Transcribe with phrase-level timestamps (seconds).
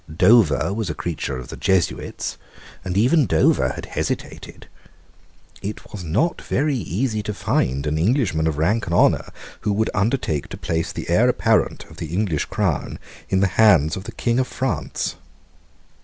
[0.11, 2.35] Dover was a creature of the Jesuits;
[2.83, 4.65] and even Dover had hesitated.
[5.61, 9.29] It was not very easy to find, an Englishman of rank and honour
[9.59, 12.97] who would undertake to place the heir apparent of the English crown
[13.29, 15.17] in the hands of the King of France.